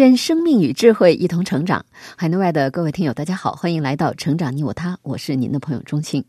[0.00, 1.84] 愿生命与智慧一同成长。
[2.16, 6.24] 海内外的各位听友，大家好，欢迎来到《成长你我他》，我是您的朋友钟青。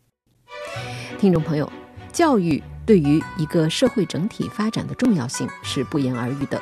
[1.18, 1.72] 听众朋友，
[2.12, 6.60] 教育对于一个社会整体发展的重要性是不言而喻的。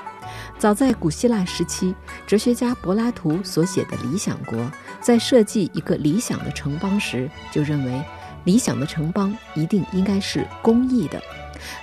[0.57, 1.93] 早在古希腊时期，
[2.29, 4.57] 哲学家柏拉图所写的《理想国》
[5.01, 8.01] 在设计一个理想的城邦时，就认为
[8.45, 11.21] 理想的城邦一定应该是公益的。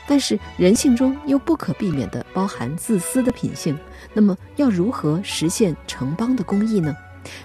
[0.07, 3.77] 但是人性中又不可避免地包含自私的品性，
[4.13, 6.95] 那么要如何实现城邦的公益呢？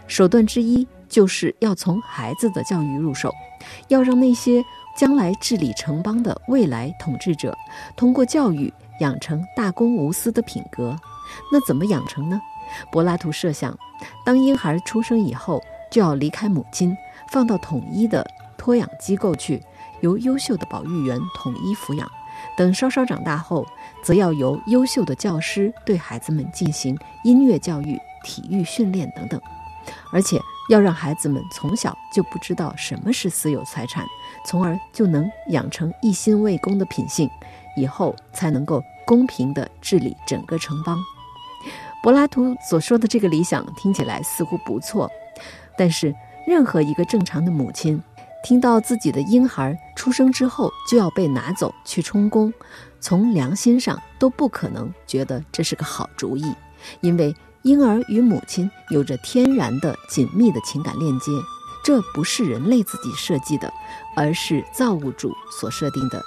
[0.07, 3.33] 手段之一就是要从孩子的教育入手，
[3.89, 4.63] 要让那些
[4.97, 7.57] 将来治理城邦的未来统治者，
[7.97, 10.97] 通过教育养成大公无私的品格。
[11.51, 12.41] 那怎么养成呢？
[12.91, 13.77] 柏拉图设想，
[14.25, 16.97] 当婴孩出生以后，就要离开母亲，
[17.31, 18.25] 放到统一的
[18.57, 19.61] 托养机构去，
[20.01, 22.09] 由优秀的保育员统一抚养。
[22.57, 23.67] 等稍稍长大后，
[24.03, 29.41] 则要由优秀的教师对孩子们进行音乐教育、体育训练等等，
[30.13, 30.39] 而且
[30.71, 34.07] 要让孩子们从小就不知道什么是私有财产，
[34.47, 37.29] 从而就能养成一心为公的品性，
[37.77, 40.99] 以后才能够公平地治理整个城邦。
[42.03, 45.11] 柏拉图所说的这个理想听起来似乎不错，
[45.77, 46.15] 但是
[46.47, 48.03] 任何一个正常的母亲。
[48.43, 52.53] 听到自己的婴孩出生之后就要被拿走去充公，
[53.01, 56.53] 从良心上都不可能觉得这是个好主意，
[57.01, 61.31] 因为婴儿与母亲有着天然的紧密的情感链接，
[61.85, 63.73] 这不是人类自己设计的，
[64.17, 66.21] 而是造物主所设定的。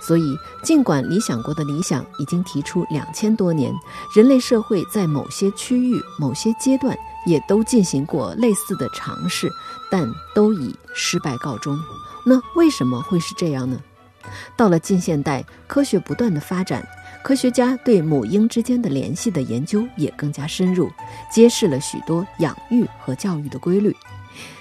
[0.00, 3.72] 所以，尽管理想国的理想已经提出两千多年，
[4.14, 6.96] 人类社会在某些区域、某些阶段
[7.28, 9.48] 也都进行过类似的尝试。
[9.90, 11.78] 但都以失败告终。
[12.26, 13.80] 那为什么会是这样呢？
[14.54, 16.86] 到了近现代，科学不断的发展，
[17.22, 20.90] 科学家对母婴之间的联系的研究也更加深入，
[21.32, 23.96] 揭示了许多养育和教育的规律。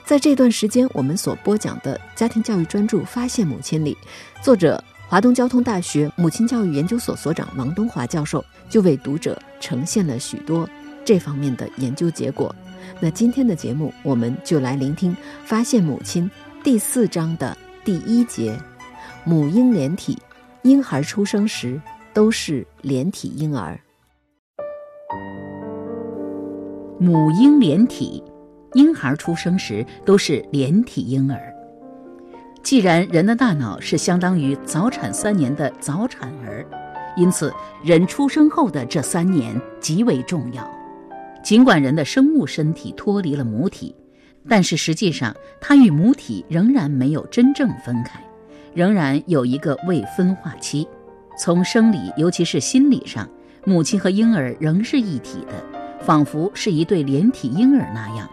[0.06, 3.98] 在这段时间，我们所播讲的家庭教育专著《发现母亲》里，
[4.42, 10.70] 作者华东交通大学母亲教育研究所所长王东华教授就为读者呈现了许多
[11.08, 12.54] 这方面的研究结果。
[13.00, 15.14] 那今天的节目，我们就来聆听
[15.46, 16.30] 《发现母亲》
[16.66, 18.60] 第四章的第一节：
[19.24, 20.18] 母婴连体，
[20.64, 21.82] 婴孩出生时
[22.14, 23.80] 都是连体婴儿。
[27.00, 28.22] 母婴连体，
[28.74, 31.40] 婴孩出生时都是连体婴儿。
[32.62, 36.68] 既然人的大脑是相当于早产三年的早产儿，
[37.16, 40.77] 因此人出生后的这三年极为重要。
[41.44, 43.96] 尽管人的生物身体脱离了母体，
[44.48, 48.20] 但是实际上它与母体仍然没有真正分开，
[48.74, 50.88] 仍然有一个未分化期。
[51.40, 53.30] 从生理，尤其是心理上，
[53.64, 55.64] 母亲和婴儿仍是一体的，
[56.00, 58.28] 仿佛是一对连体婴儿那样。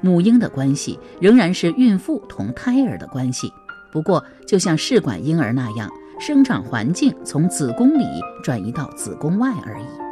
[0.00, 3.50] 母婴的关系仍然是孕妇同胎儿的关系，
[3.90, 5.90] 不过就像试管婴儿那样，
[6.20, 8.04] 生长环境从子宫里
[8.44, 10.05] 转移到子宫外而已。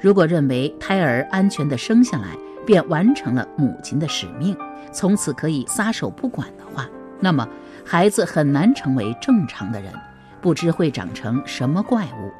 [0.00, 2.28] 如果认为胎儿安全地生下来
[2.64, 4.56] 便完成了母亲的使命，
[4.92, 6.88] 从此可以撒手不管的话，
[7.18, 7.48] 那么
[7.84, 9.92] 孩子很难成为正常的人，
[10.40, 12.30] 不知会长成什么怪物。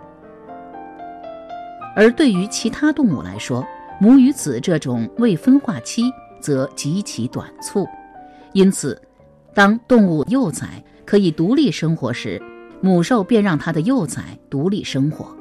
[1.96, 3.66] 而对于其他动物来说，
[4.00, 7.84] 母与子这种未分化期则极其短促，
[8.52, 9.00] 因此，
[9.52, 12.40] 当动物幼崽可以独立生活时，
[12.80, 15.36] 母兽便让它的幼崽独立生活。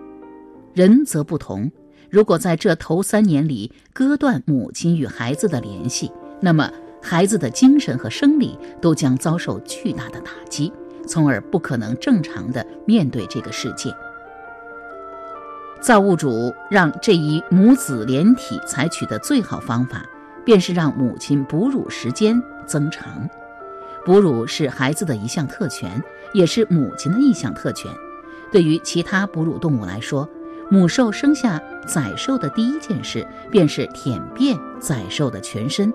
[0.73, 1.71] 人则不同。
[2.09, 6.71] 如果在这头三年里割断母亲与孩子的联系，那么
[7.01, 10.71] 孩子的精神和生理都将遭受巨大的打击，
[11.05, 13.93] 从而不可能正常的面对这个世界。
[15.79, 20.03] 造物主让这一母子连体采取的最好方法，
[20.43, 23.29] 便是让母亲哺乳时间增长。
[24.03, 26.01] 哺乳是孩子的一项特权，
[26.33, 27.91] 也是母亲的一项特权。
[28.51, 30.27] 对于其他哺乳动物来说，
[30.69, 35.93] 母兽生下崽兽的第一件事，便是舔遍崽兽的全身。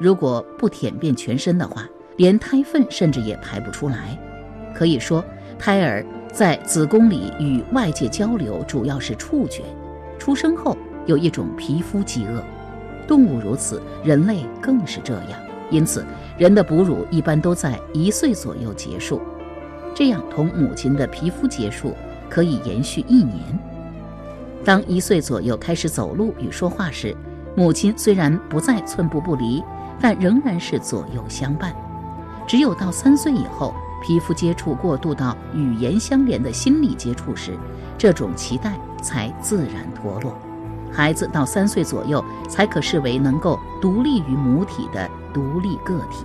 [0.00, 1.86] 如果不舔遍全身的话，
[2.16, 4.18] 连胎粪甚至也排不出来。
[4.74, 5.22] 可以说，
[5.58, 9.62] 胎儿在子宫里与外界交流主要是触觉。
[10.18, 10.74] 出生后，
[11.04, 12.42] 有一种皮肤饥饿，
[13.06, 15.38] 动物如此，人类更是这样。
[15.70, 16.02] 因此，
[16.38, 19.20] 人的哺乳一般都在一岁左右结束，
[19.94, 21.94] 这样同母亲的皮肤结束
[22.30, 23.38] 可以延续一年。
[24.64, 27.14] 当一岁左右开始走路与说话时，
[27.54, 29.62] 母亲虽然不再寸步不离，
[30.00, 31.74] 但仍然是左右相伴。
[32.46, 37.58] 只有到三岁以后，皮肤接触过渡到语言相连的心理接触时，
[37.98, 40.36] 这种期待才自然脱落。
[40.90, 46.24] 孩子到三岁左右才可视为能够独立于母体的独立个体。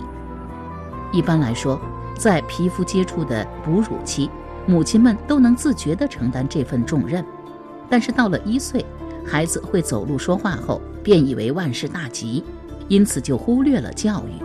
[1.12, 1.78] 一般来说，
[2.16, 4.30] 在皮肤接触的哺乳期，
[4.66, 7.24] 母亲们都能自觉地承担这份重任。
[7.90, 8.86] 但是到了一岁，
[9.26, 12.44] 孩子会走路说话后，便以为万事大吉，
[12.88, 14.42] 因此就忽略了教育。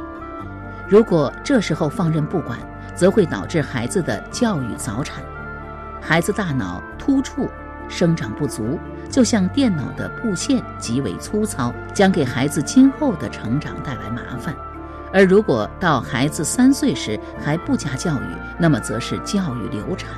[0.90, 2.58] 如果这时候放任不管，
[2.96, 5.24] 则会导致孩子的教育早产，
[6.02, 7.50] 孩子大脑突触，
[7.88, 14.56] 生长不足，就像电脑的布线极为粗糙，将给孩子今后的成长带来麻烦。
[15.14, 20.10] 而如果到孩子三岁时还不加教育，那么则是教育流产。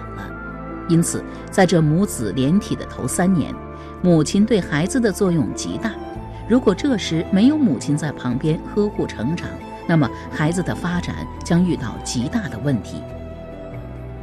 [0.87, 3.53] 因此，在这母子连体的头三年，
[4.01, 5.91] 母亲对孩子的作用极大。
[6.47, 9.49] 如果这时没有母亲在旁边呵护成长，
[9.85, 13.01] 那么孩子的发展将遇到极大的问题。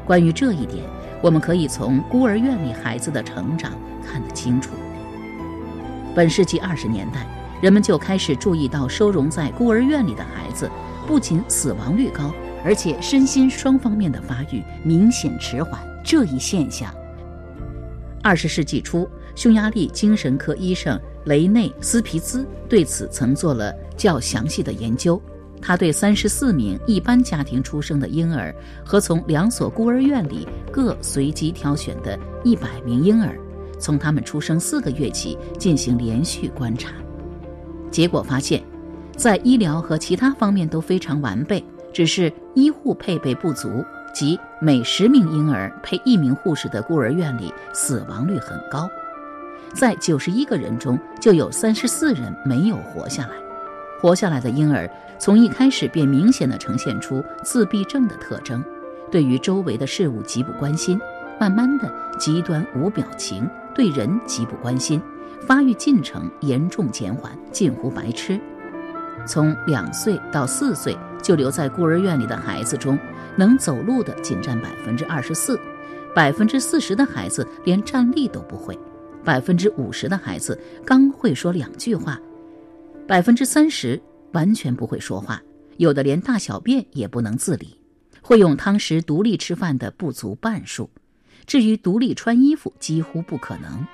[0.06, 0.84] 关于这一点，
[1.20, 3.72] 我们可以从孤儿院里孩子的成长
[4.06, 4.70] 看得清楚。
[6.14, 7.26] 本世纪二十年代，
[7.61, 10.70] 人们就开始注意到收容在孤儿院里的孩子，
[11.06, 12.32] 不仅死亡率高，
[12.64, 15.81] 而且身心双方面的发育明显迟缓。
[16.04, 16.94] 这一现象，
[18.22, 25.20] 二十世纪初，匈牙利精神科医生雷内斯皮兹对此曾做了较详细的研究。
[25.62, 28.54] 他对三十四名一般家庭出生的婴儿
[28.84, 33.34] 和从两所孤儿院里各随机挑选的一百名婴儿，
[33.80, 36.92] 从他们出生四个月起进行连续观察，
[37.90, 38.62] 结果发现，
[39.16, 41.64] 在医疗和其他方面都非常完备，
[41.94, 43.82] 只是医护配备不足。
[44.14, 48.88] 即每十名婴儿配一名护士的孤儿院里，死亡率很高，
[49.75, 53.32] 在九十一个人中就有三十四人没有活下来。
[54.00, 54.88] 活下来的婴儿
[55.19, 58.62] 从一开始便明显的呈现出自闭症的特征，
[59.11, 61.00] 对于周围的事物极不关心，
[61.40, 65.02] 慢慢的极端无表情，对人极不关心，
[65.44, 68.40] 发育进程严重减缓，近乎白痴。
[69.26, 72.96] 从两岁到四岁就留在孤儿院里的孩子中。
[73.36, 75.58] 能走路的仅占百分之二十四，
[76.14, 78.78] 百分之四十的孩子连站立都不会，
[79.25, 82.20] 百分之五十的孩子刚会说两句话，
[83.06, 84.00] 百分之三十
[84.32, 85.42] 完全不会说话，
[85.76, 87.76] 有的连大小便也不能自理，
[88.22, 90.88] 会用汤匙独立吃饭的不足半数，
[91.46, 93.84] 至于独立穿衣服几乎不可能。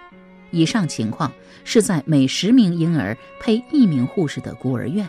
[0.52, 1.32] 以上情况
[1.64, 5.08] 是在每十名婴儿配一名护士的孤儿院。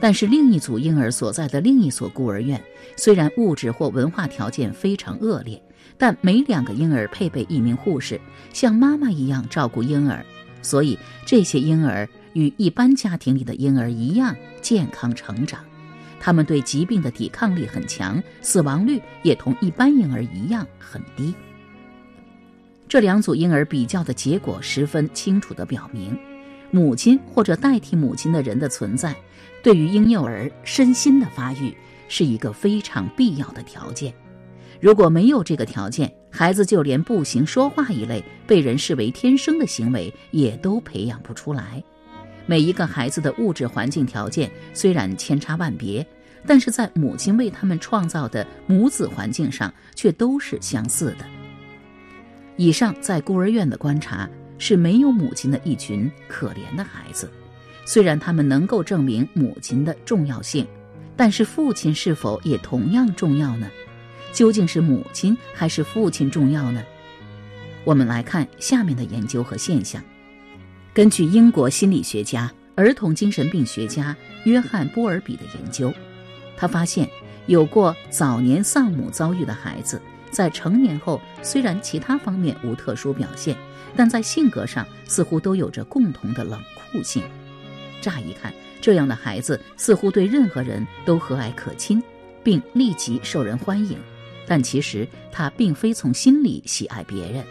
[0.00, 2.62] 但是另一组婴儿所在的另一所孤儿院，
[2.96, 5.60] 虽然物质或文化条件非常恶劣，
[5.96, 8.20] 但每两个婴儿配备一名护士，
[8.52, 10.24] 像妈妈一样照顾婴儿，
[10.62, 15.64] 所以这些婴儿与一般家庭里的婴儿一样健康成长，
[16.20, 21.34] 他们对疾病的抵抗力很强，死亡率也同一般婴儿一样很低。
[22.88, 26.16] 这两组婴儿比较的结果十分清楚地表明，
[26.70, 29.14] 母亲或者代替母亲的人的存在。
[29.62, 31.74] 对于婴幼儿身心的发育
[32.08, 34.14] 是一个非常必要的条件。
[34.80, 41.82] 如果没有这个条件，孩子就连步行、说话一类被人视为天生的行为也都培养不出来。
[42.46, 46.06] 每一个孩子的物质环境条件虽然千差万别，
[46.46, 51.26] 但是在母亲为他们创造的母子环境上却都是相似的。
[52.56, 57.30] 以上在孤儿院的观察是没有母亲的一群可怜的孩子。
[57.84, 60.66] 虽然他们能够证明母亲的重要性，
[61.16, 63.68] 但是父亲是否也同样重要呢？
[64.32, 66.82] 究竟是母亲还是父亲重要呢？
[67.84, 70.02] 我们来看下面的研究和现象。
[70.92, 75.90] 根据英国心理学家、儿童精神病学家约翰·波尔比的研究，
[76.56, 77.08] 他发现
[77.46, 83.56] 有过早年丧母遭遇的孩子，在成年后虽然其他方面无特殊表现，
[83.96, 86.60] 但在性格上似乎都有着共同的冷
[86.92, 87.22] 酷性。
[88.00, 92.02] 乍一看，这样的孩子似乎对任何人都和蔼可亲，
[92.44, 93.98] 并立即受人欢迎，
[94.46, 97.44] 但其实他并非从心里喜爱别人，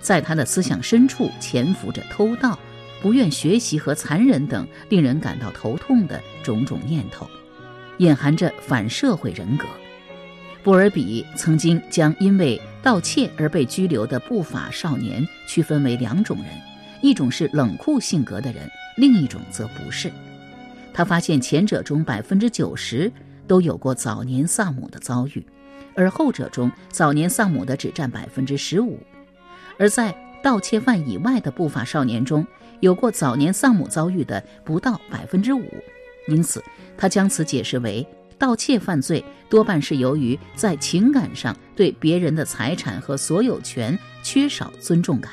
[0.00, 2.58] 在他的思想深处潜伏着偷盗、
[3.02, 7.28] 不愿学习和残忍等令人感到头痛的种种念头，
[7.98, 9.66] 隐含着反社会人格。
[10.62, 16.46] 波尔比曾经将因为盗窃而被拘留的不法少年区分为两种人。
[17.02, 20.12] 一种是冷酷性格的人，另一种则不是。
[20.92, 23.10] 他发现前者中百分之九十
[23.46, 25.42] 都有过早年丧母的遭遇，
[25.94, 28.98] 而后者中早年丧母的只占百分之十五。
[29.78, 32.46] 而在盗窃犯以外的不法少年中，
[32.80, 35.64] 有过早年丧母遭遇的不到百分之五。
[36.28, 36.62] 因此，
[36.98, 38.06] 他将此解释为
[38.40, 45.30] 盗窃犯罪多半是由于在情感上对别人的财产和所有权缺少尊重感，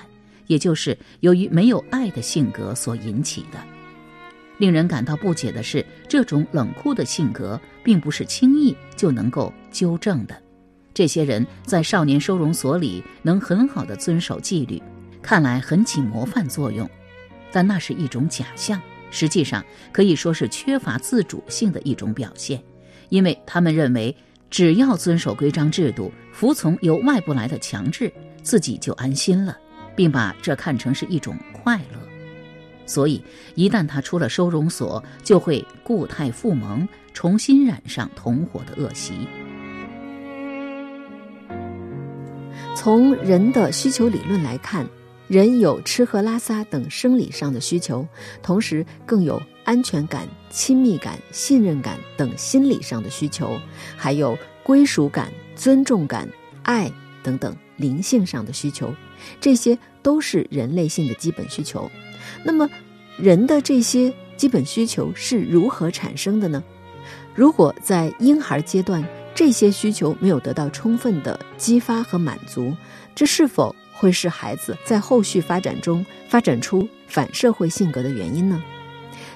[0.48, 3.58] 也就是由于没有爱的性格所引起的。
[4.58, 10.36] 令人感到不解的是，这种冷酷的性格并不是轻易就能够纠正的。
[10.94, 14.84] 这些人在少年收容所里能很好的遵守纪律，
[15.22, 16.90] 看来很起模范作用，
[17.54, 18.82] 但那是一种假象。
[19.12, 22.62] 实际上可以说是缺乏自主性的一种表现，
[23.10, 24.16] 因为他们认为
[24.50, 28.12] 只要遵守规章制度，服从由外部来的强制，
[28.42, 29.58] 自己就安心了，
[29.96, 32.00] 并把这看成是一种快乐。
[32.86, 33.22] 所以，
[33.56, 39.28] 一旦他出了收容所，就会固态复萌，重新染上同伙的恶习。
[42.76, 44.88] 从人的需求理论来看。
[45.28, 48.08] 人有吃喝拉撒等生理上的需求，
[48.42, 53.60] 同时更有安全感、亲密感、信任感等心理上的需求，
[53.98, 56.26] 还有归属感、尊重感、
[56.64, 56.90] 爱
[57.22, 58.96] 等等灵性上的需求，
[59.42, 61.92] 这些都是人类性的基本需求。
[62.46, 62.70] 那么，
[63.18, 66.64] 人的这些基本需求是如何产生的呢？
[67.36, 69.06] 如果在婴孩阶段，
[69.36, 72.74] 这些需求没有得到充分的激发和满足，
[73.14, 73.76] 这是否？
[74.00, 78.64] 会是孩子在后续发展中发展出反社会性格的原因呢？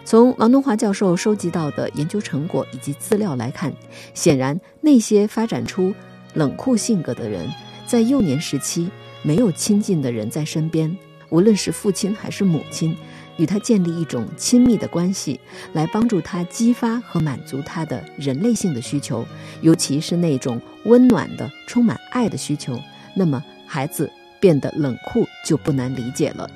[0.03, 3.73] 从王东华教授收集到的研究成果以及资料来看，
[4.13, 5.93] 显然那些发展出
[6.33, 7.49] 冷酷性格的人，
[7.85, 8.89] 在幼年时期
[9.21, 10.95] 没有亲近的人在身边，
[11.29, 12.95] 无论是父亲还是母亲，
[13.37, 15.39] 与他建立一种亲密的关系，
[15.73, 19.25] 来帮助他激发和满足他的人类性的需求，
[19.61, 22.77] 尤其是那种温暖的、充满爱的需求，
[23.15, 24.11] 那么孩子。
[24.41, 26.49] 变得冷酷就不难理解了。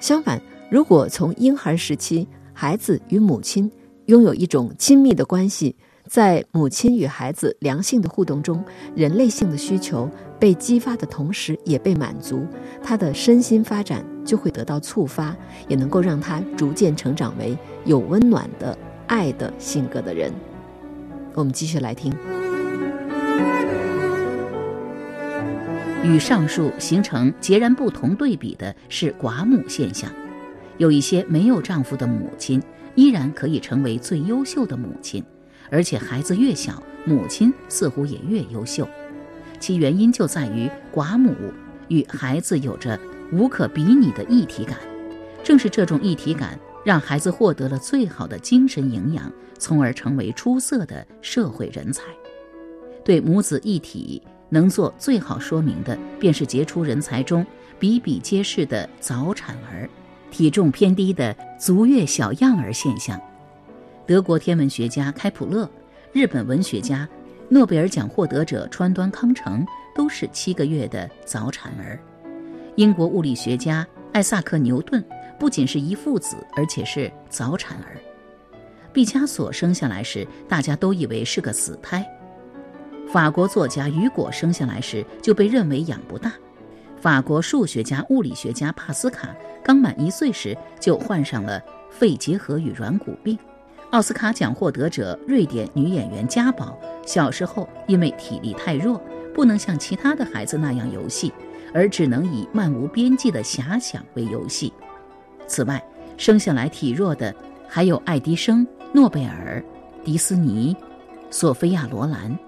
[0.00, 2.26] 相反，如果从婴孩时期，
[2.60, 3.72] 孩子与母亲
[4.04, 5.74] 拥有一种亲密的关系，
[6.06, 8.62] 在母亲与孩子良性的互动中，
[8.94, 10.06] 人类性的需求
[10.38, 12.46] 被激发的同时也被满足，
[12.82, 15.34] 他的身心发展就会得到触发，
[15.68, 18.76] 也能够让他逐渐成长为有温暖的
[19.06, 20.30] 爱的性格的人。
[21.32, 22.12] 我们继续来听。
[26.04, 30.12] 与上述形成截然不同对比的是寡母现象。
[30.80, 32.58] 有一些没有丈夫的母亲
[32.94, 35.22] 依然可以成为最优秀的母亲，
[35.70, 38.88] 而且孩子越小，母亲似乎也越优秀。
[39.58, 41.34] 其原因就在于寡母
[41.88, 42.98] 与孩子有着
[43.30, 44.78] 无可比拟的一体感。
[45.44, 52.04] 正是这种一体感，让孩子获得了最好的精神营养，从而成为出色的社会人才。
[53.04, 54.22] 对母子一体。
[54.52, 57.46] 能做最好说明的，便是杰出人才中
[57.78, 59.88] 比比皆是的早产儿、
[60.30, 63.20] 体重偏低的足月小样儿现象。
[64.06, 65.68] 德国天文学家开普勒、
[66.12, 67.08] 日本文学家、
[67.48, 71.98] 诺贝尔奖获得者川端康成都是七个月的早产儿。
[72.76, 75.04] 英国物理学家艾萨克·牛顿
[75.38, 77.96] 不仅是一父子，而且是早产儿。
[78.92, 82.04] 毕加索生下来时，大家都以为是个死胎。
[83.06, 86.32] 法国作家雨果生下来时就被认为养不大，
[87.00, 93.38] 法国数学家、物理学家帕斯卡刚满一岁时就患上了肺结核与软骨病，
[93.90, 99.00] 奥斯卡奖获得者瑞典女演员嘉宝小时候因为体力太弱，
[99.34, 101.32] 不能像其他的孩子那样游戏，
[101.72, 104.70] 而只能以漫无边际的遐想为游戏。
[105.46, 105.82] 此外，
[106.18, 107.34] 生下来体弱的
[107.66, 109.64] 还有爱迪生、诺贝尔、
[110.04, 110.76] 迪斯尼、
[111.30, 112.38] 索菲亚·罗兰。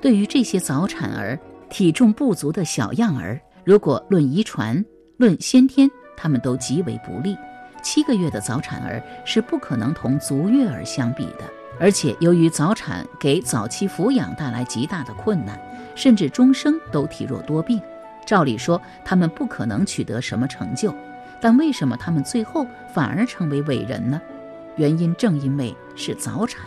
[0.00, 4.84] 对于这些早产儿、体重不足的小样儿，如果论遗传、
[5.16, 7.36] 论先天，他们都极为不利。
[7.82, 11.44] 七个月的早产儿是不可能同足月儿相比的，
[11.78, 15.58] 而且由于早产给早期抚养带来极大的困难，
[15.94, 17.80] 甚至终生都体弱多病。
[18.26, 20.94] 照理说，他们不可能取得什么成就，
[21.40, 24.20] 但为什么他们最后反而成为伟人呢？
[24.76, 26.64] 原因正因为是早产，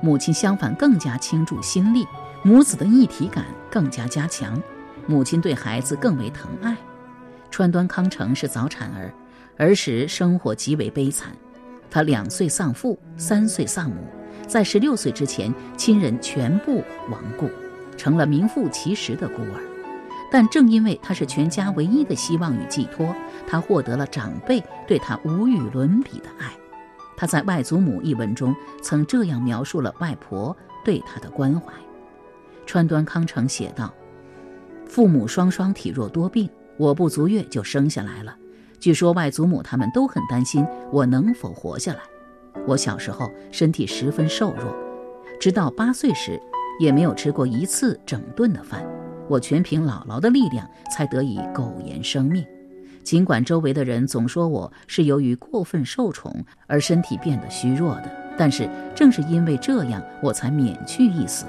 [0.00, 2.06] 母亲相反更加倾注心力。
[2.42, 4.60] 母子的一体感更加加强，
[5.08, 6.76] 母亲对孩子更为疼爱。
[7.50, 9.12] 川端康成是早产儿，
[9.56, 11.32] 儿时生活极为悲惨。
[11.90, 13.96] 他两岁丧父，三岁丧母，
[14.46, 17.48] 在十六岁之前，亲人全部亡故，
[17.96, 19.62] 成了名副其实的孤儿。
[20.30, 26.52] 但正因为他是全家唯一的希望与寄托，他获得了长辈对他无与伦比的爱。
[27.16, 31.72] 他在《外祖母》一文中曾这样描述了外婆对他的关怀。
[32.66, 33.92] 川端康成写道
[34.88, 38.34] ：“父母双双体弱多病，我不足月就生下来了。
[38.80, 42.00] 据说外祖母他们都很担心我能否活下来。
[42.66, 44.74] 我小时候身体十分瘦弱，
[45.38, 46.40] 直到八岁时
[46.80, 48.84] 也没有吃过一次整顿的饭。
[49.28, 52.44] 我全凭姥姥的力量才得以苟延生命。
[53.04, 61.44] 尽管周围的人总说我是由于过分受宠而身体变得虚弱的，但是正是因为这样，我才免去一死。”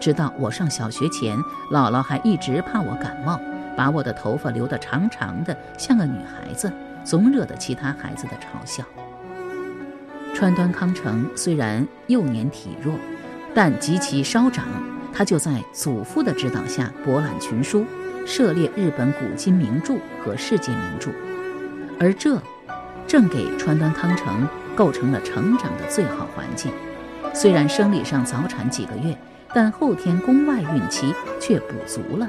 [0.00, 1.38] 直到我上小学前，
[1.72, 3.40] 姥姥还一直怕我感冒，
[3.76, 6.70] 把我的头发留得长长的，像个女孩子，
[7.04, 8.84] 总惹得其他孩子的嘲笑。
[10.34, 12.94] 川端康成虽然幼年体弱，
[13.54, 14.66] 但及其稍长，
[15.12, 17.86] 他就在祖父的指导下博览群书，
[18.26, 21.10] 涉猎日本古今名著和世界名著，
[21.98, 22.42] 而这
[23.06, 26.72] 正给川端康成构成了成长的最好环境。
[27.32, 29.16] 虽然生理上早产几个月。
[29.54, 32.28] 但后天宫外孕期却补足了，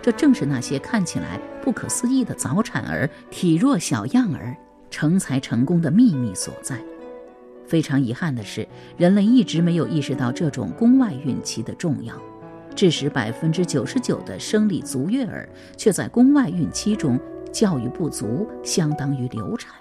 [0.00, 4.56] 这正是那些看起来不可思议的早产儿、体弱小样儿
[4.90, 6.82] 成才成功的秘密所在。
[7.66, 12.14] 非常遗憾的是，人类一直没有意识到这种宫外孕期的重要，
[12.74, 17.20] 致使百分之九十九的生理足月儿却在宫外孕期中
[17.52, 19.72] 教育不足，相当于流产。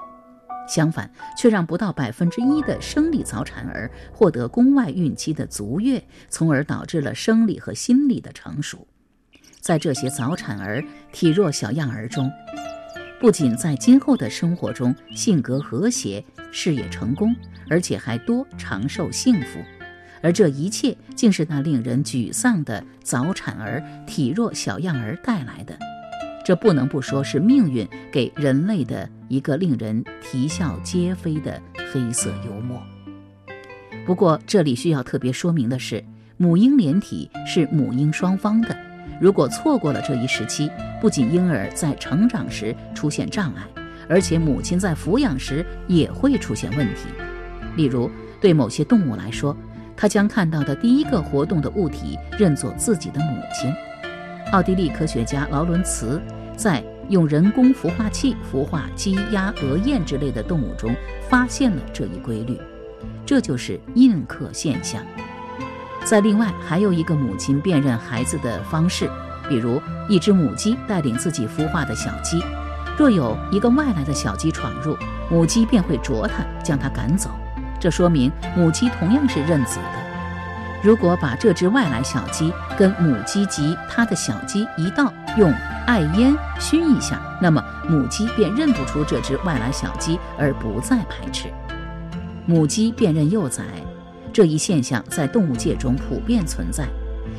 [0.71, 8.87] 相反，却让不到百分之一的生理早产儿获得宫外孕期的足月，从而导致了生理和心理的成熟。
[9.59, 12.31] 在这些早产儿、体弱小样儿中，
[13.19, 16.23] 不仅在今后的生活中性格和谐、
[16.53, 17.35] 事业成功，
[17.69, 19.59] 而且还多长寿幸福。
[20.23, 25.77] 而这一切，竟是那令人沮丧的早产儿、体弱小样儿带来的。
[26.45, 31.57] 这不能不说是命运给人类的一个令人啼笑皆非的
[31.93, 32.77] 黑色幽默。
[34.05, 36.03] 不过，这里需要特别说明的是，
[36.35, 38.75] 母婴连体是母婴双方的。
[39.21, 43.63] 如果错过了这一时期，不仅婴儿在成长时出现障碍，
[44.09, 47.07] 而且母亲在抚养时也会出现问题。
[47.77, 49.55] 例如，对某些动物来说，
[49.95, 53.73] 它将看到的第一个活动的物体认作自己的母亲。
[54.51, 56.21] 奥地利科学家劳伦茨
[56.57, 60.95] 在用人工孵化器孵化鸡、鸭、鹅、雁之类的动物中
[61.29, 62.59] 发现了这一规律，
[63.25, 65.01] 这就是印刻现象。
[66.03, 69.09] 在另外还有一个母亲辨认孩子的方式，
[69.47, 72.43] 比如一只母鸡带领自己孵化的小鸡，
[72.97, 74.97] 若有一个外来的小鸡闯入，
[75.29, 77.29] 母鸡便会啄它，将它赶走。
[77.79, 80.01] 这说明母鸡同样是认子的。
[80.83, 85.53] 如果把这只外来小鸡跟母鸡及它的小鸡一道用
[85.87, 91.47] 艾烟熏一下，那么母鸡便认不出这只外来小鸡，而不再排斥。
[92.45, 93.63] 母鸡辨认幼崽
[94.33, 96.85] 这一现象在动物界中普遍存在，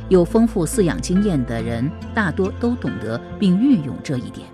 [0.09, 4.47] 有丰富饲养经验的人大多都懂得并运用这一点。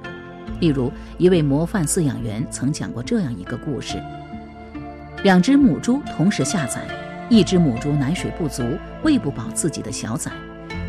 [0.59, 4.01] 例如，一位模范饲养员曾讲过这样一个故事：
[5.23, 6.81] 两只母猪同时下崽。
[7.31, 8.63] 一只母猪奶水不足，
[9.03, 10.31] 喂不饱自己的小崽；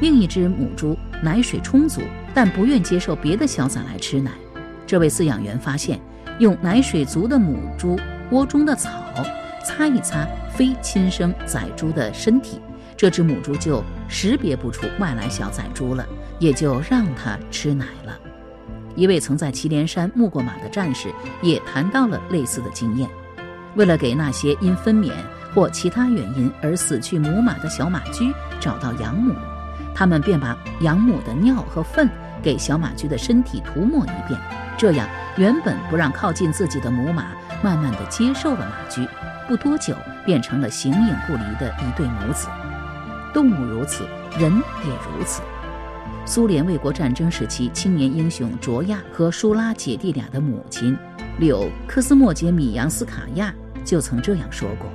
[0.01, 2.01] 另一只母猪奶水充足，
[2.35, 4.31] 但不愿接受别的小崽来吃奶。
[4.87, 6.01] 这位饲养员发现，
[6.39, 7.99] 用奶水足的母猪
[8.31, 8.91] 窝中的草
[9.65, 12.61] 擦一擦非亲生崽猪的身体，
[12.97, 16.07] 这只母猪就识别不出外来小崽猪了，
[16.39, 18.19] 也就让它吃奶了。
[18.97, 21.09] 一位曾在祁连山牧过马的战士
[21.43, 23.09] 也谈到了类似的经验，
[23.77, 25.13] 为了给那些因分娩。
[25.53, 29.35] 或其他原因而死去母马的小马驹找到养母，
[29.93, 32.09] 他们便把养母的尿和粪
[32.43, 34.41] 给小马驹的身体涂抹一遍，
[34.77, 39.07] 这样原本不让靠近自己的母马，慢慢的接受了马驹，
[39.49, 42.49] 不多久变成了形影不离的一对母子。
[43.33, 44.05] 动物如此，
[44.39, 44.53] 人
[44.85, 45.43] 也如此。
[46.27, 50.97] 苏联卫国战争时期，青年英雄卓亚和舒拉姐弟俩的母亲
[51.39, 53.53] 柳科斯莫杰米扬斯卡娅
[53.85, 54.89] 就曾这样说过。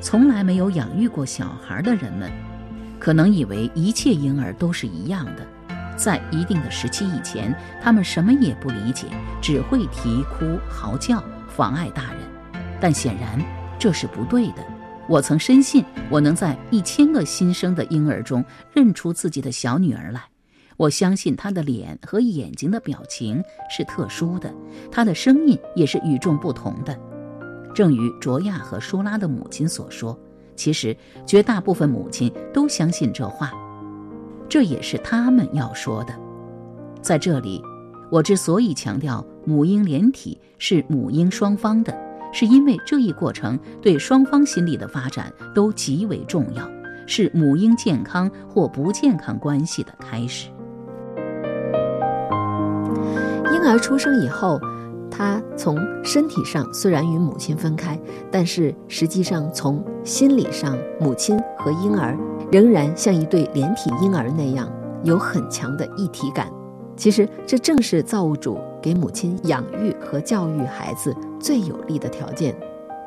[0.00, 2.30] 从来没有养育过小孩的人们，
[3.00, 5.46] 可能以为一切婴儿都是一样的，
[5.96, 9.06] 在一定的时期以前，他们什么也不理解，
[9.40, 12.20] 只会啼哭嚎叫，妨碍大人。
[12.80, 13.40] 但显然
[13.78, 14.64] 这是不对的。
[15.08, 20.22] 我曾深信，我能在一千个新生的婴儿中认出自己的小女儿来。
[20.76, 24.52] 我相信她的脸和眼睛的表情是特殊的，
[24.90, 26.98] 她的声音也是与众不同的。
[27.74, 30.18] 正如卓亚和舒拉的母亲所说，
[30.56, 33.52] 其实绝大部分母亲都相信这话，
[34.48, 36.14] 这也是他们要说的。
[37.00, 37.62] 在这里，
[38.10, 41.94] 我之所以强调母婴连体是母婴双方的，
[42.32, 46.68] 是因为这一过程对双方心理的发展都极为重要，
[47.06, 50.48] 是母婴健康或不健康关系的开始。
[53.52, 54.60] 婴儿出生以后，
[55.16, 57.96] 他从身体上虽然与母亲分开，
[58.32, 62.18] 但是实际上从心理上，母亲和婴儿
[62.50, 64.68] 仍然像一对连体婴儿那样
[65.04, 66.50] 有很强的一体感。
[66.96, 72.54] 其实，这正是造物主给母亲养育和教育孩子最有利的条件。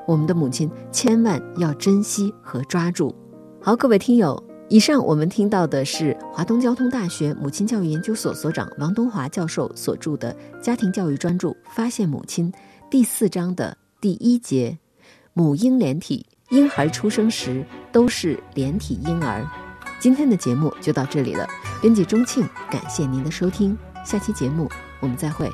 [0.05, 3.13] 我们的母亲千万要珍惜和抓住。
[3.61, 4.46] 好，各位听友。
[4.69, 12.51] 以上我们听到的是华东交通大学母亲教育研究所所长王东华教授所著的《家庭教育专著：发现母亲》
[12.89, 14.77] 第四章的第一节
[15.33, 19.47] “母婴连体”，婴孩出生时都是连体婴儿。
[19.99, 21.47] 今天的节目就到这里了，
[21.81, 25.49] 编辑钟庆，感谢您的收听，下期节目我们再会。